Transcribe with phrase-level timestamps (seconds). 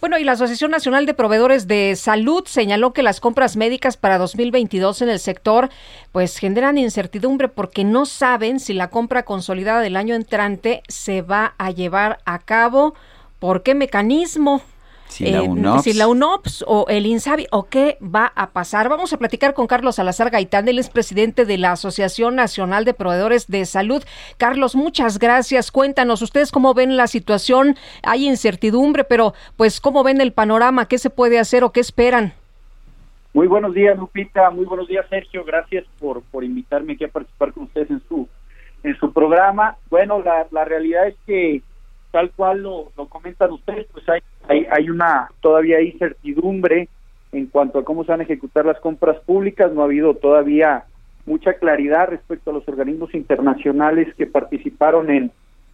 [0.00, 4.18] Bueno, y la Asociación Nacional de Proveedores de Salud señaló que las compras médicas para
[4.18, 5.70] 2022 en el sector
[6.12, 11.54] pues generan incertidumbre porque no saben si la compra consolidada del año entrante se va
[11.58, 12.94] a llevar a cabo,
[13.38, 14.62] por qué mecanismo.
[15.10, 15.82] Si la Eh, UNOPS.
[15.84, 18.88] si la UNOPS o el INSABI o qué va a pasar.
[18.88, 22.94] Vamos a platicar con Carlos Salazar Gaitán, él es presidente de la Asociación Nacional de
[22.94, 24.02] Proveedores de Salud.
[24.38, 25.70] Carlos, muchas gracias.
[25.70, 27.76] Cuéntanos, ustedes cómo ven la situación.
[28.02, 32.32] Hay incertidumbre, pero pues cómo ven el panorama, qué se puede hacer o qué esperan.
[33.32, 34.50] Muy buenos días, Lupita.
[34.50, 35.44] Muy buenos días, Sergio.
[35.44, 38.28] Gracias por, por invitarme aquí a participar con ustedes en su
[38.82, 39.76] en su programa.
[39.90, 41.62] Bueno, la, la realidad es que
[42.12, 46.88] tal cual lo, lo comentan ustedes, pues hay, hay hay una todavía hay incertidumbre
[47.32, 49.72] en cuanto a cómo se van a ejecutar las compras públicas.
[49.72, 50.84] No ha habido todavía
[51.24, 55.30] mucha claridad respecto a los organismos internacionales que participaron en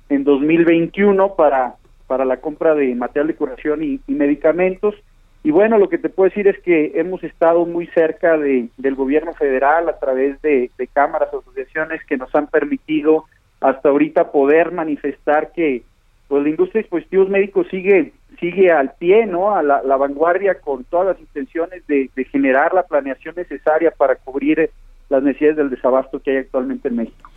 [0.09, 4.95] en 2021 para para la compra de material de curación y, y medicamentos.
[5.43, 8.95] Y bueno, lo que te puedo decir es que hemos estado muy cerca de, del
[8.95, 13.25] gobierno federal a través de, de cámaras, asociaciones que nos han permitido
[13.61, 15.83] hasta ahorita poder manifestar que
[16.29, 19.55] pues la industria de dispositivos médicos sigue sigue al pie, ¿no?
[19.55, 24.71] A la, vanguardia con todas las intenciones de, generar la planeación necesaria para cubrir eh,
[25.09, 27.31] las necesidades del desabasto que hay actualmente en México.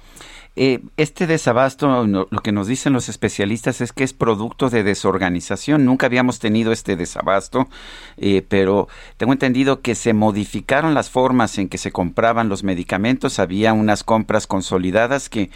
[0.55, 5.85] Eh, este desabasto, lo que nos dicen los especialistas es que es producto de desorganización.
[5.85, 7.69] Nunca habíamos tenido este desabasto,
[8.17, 13.39] eh, pero tengo entendido que se modificaron las formas en que se compraban los medicamentos.
[13.39, 15.49] Había unas compras consolidadas que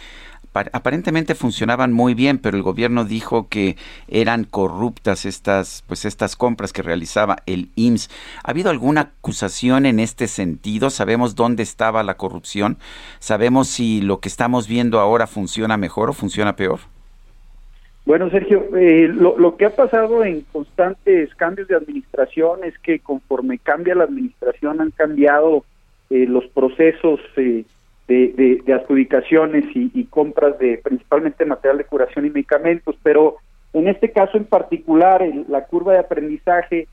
[0.72, 3.76] aparentemente funcionaban muy bien, pero el gobierno dijo que
[4.08, 8.10] eran corruptas estas, pues estas compras que realizaba el IMSS.
[8.44, 10.90] ¿Ha habido alguna acusación en este sentido?
[10.90, 12.78] ¿Sabemos dónde estaba la corrupción?
[13.18, 16.80] ¿Sabemos si lo que estamos viendo ahora funciona mejor o funciona peor?
[18.06, 22.98] Bueno, Sergio, eh, lo, lo que ha pasado en constantes cambios de administración es que
[22.98, 25.64] conforme cambia la administración han cambiado
[26.10, 27.64] eh, los procesos eh,
[28.08, 33.36] de, de- adjudicaciones y, y compras de principalmente material de curación y medicamentos, pero
[33.72, 36.86] en este caso en particular el- la curva de aprendizaje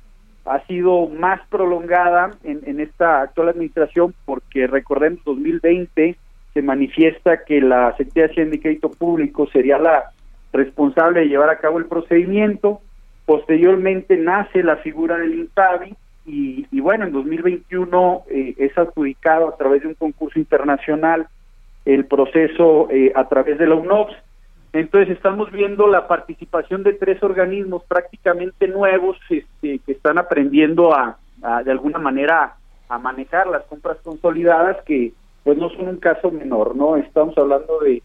[0.45, 6.15] ha sido más prolongada en, en esta actual administración porque recordemos 2020
[6.53, 10.11] se manifiesta que la Secretaría de Hacienda y Crédito Público sería la
[10.51, 12.81] responsable de llevar a cabo el procedimiento.
[13.25, 15.95] Posteriormente nace la figura del INSABI
[16.25, 21.27] y, y bueno, en 2021 eh, es adjudicado a través de un concurso internacional
[21.85, 24.15] el proceso eh, a través de la UNOPS.
[24.73, 31.17] Entonces estamos viendo la participación de tres organismos prácticamente nuevos este, que están aprendiendo a,
[31.65, 32.55] de alguna manera
[32.87, 35.11] a manejar las compras consolidadas que
[35.43, 36.97] pues no son un caso menor, ¿no?
[36.97, 38.01] Estamos hablando de,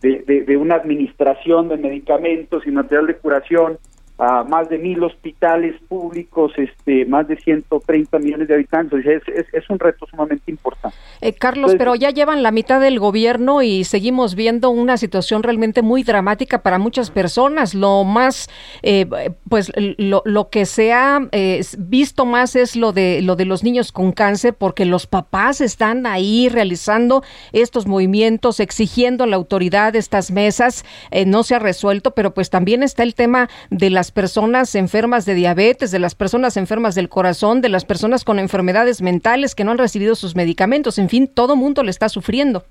[0.00, 3.78] de, de una administración de medicamentos y material de curación
[4.18, 9.04] a más de mil hospitales públicos, este, más de 130 millones de habitantes.
[9.04, 10.96] Es, es, es un reto sumamente importante.
[11.20, 15.82] Eh, Carlos, pero ya llevan la mitad del gobierno y seguimos viendo una situación realmente
[15.82, 17.74] muy dramática para muchas personas.
[17.74, 18.48] Lo más,
[18.82, 19.06] eh,
[19.48, 23.64] pues lo, lo que se ha eh, visto más es lo de lo de los
[23.64, 27.22] niños con cáncer, porque los papás están ahí realizando
[27.52, 30.84] estos movimientos, exigiendo a la autoridad estas mesas.
[31.26, 35.34] No se ha resuelto, pero pues también está el tema de las personas enfermas de
[35.34, 39.70] diabetes, de las personas enfermas del corazón, de las personas con enfermedades mentales que no
[39.70, 40.98] han recibido sus medicamentos.
[40.98, 42.64] En fin, todo mundo le está sufriendo.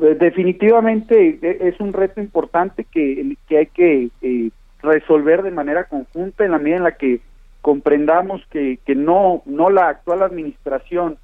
[0.00, 4.50] Eh, Definitivamente eh, es un reto importante que, que hay que eh,
[4.82, 7.20] resolver de manera conjunta en la medida en la que
[7.60, 11.18] comprendamos que, que no, no la actual administración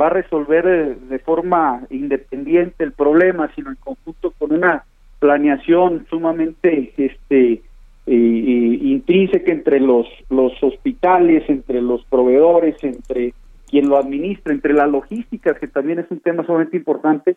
[0.00, 4.84] va a resolver de forma independiente el problema, sino en conjunto con una
[5.18, 7.62] planeación sumamente este
[8.06, 13.34] eh, intrínseca entre los los hospitales, entre los proveedores, entre
[13.68, 17.36] quien lo administra, entre la logística, que también es un tema sumamente importante,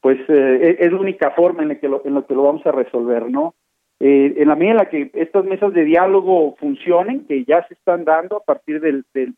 [0.00, 2.66] pues eh, es la única forma en la que lo, en la que lo vamos
[2.66, 3.54] a resolver, ¿no?
[4.00, 7.74] Eh, en la medida en la que estas mesas de diálogo funcionen, que ya se
[7.74, 9.34] están dando a partir del, del,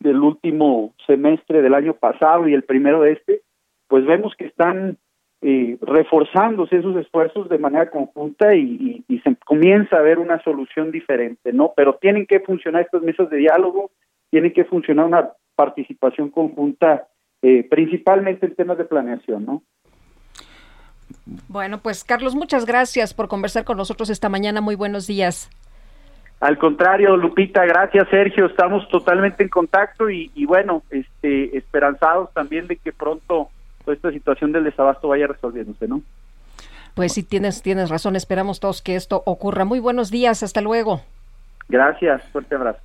[0.00, 3.42] del, último semestre del año pasado y el primero de este,
[3.88, 4.96] pues vemos que están
[5.42, 10.90] eh, reforzándose esos esfuerzos de manera conjunta y, y, se comienza a ver una solución
[10.90, 11.72] diferente, ¿no?
[11.76, 13.90] Pero tienen que funcionar estas mesas de diálogo
[14.34, 17.06] tiene que funcionar una participación conjunta,
[17.40, 19.62] eh, principalmente en temas de planeación, ¿no?
[21.46, 24.60] Bueno, pues Carlos, muchas gracias por conversar con nosotros esta mañana.
[24.60, 25.48] Muy buenos días.
[26.40, 32.74] Al contrario, Lupita, gracias Sergio, estamos totalmente en contacto y, bueno, este, esperanzados también de
[32.74, 33.50] que pronto
[33.84, 36.02] toda esta situación del desabasto vaya resolviéndose, ¿no?
[36.94, 39.64] Pues sí, tienes, tienes razón, esperamos todos que esto ocurra.
[39.64, 41.02] Muy buenos días, hasta luego.
[41.68, 42.80] Gracias, fuerte abrazo.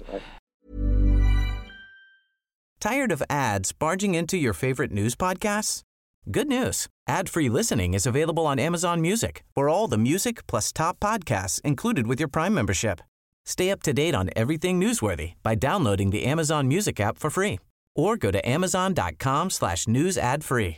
[2.80, 5.84] Tired of ads barging into your favorite news podcasts?
[6.32, 6.88] Good news.
[7.08, 9.44] Ad-free listening is available on Amazon Music.
[9.56, 13.02] For all the music plus top podcasts included with your Prime membership.
[13.46, 17.60] Stay up to date on everything newsworthy by downloading the Amazon Music app for free
[17.96, 20.78] or go to amazon.com slash news ad free.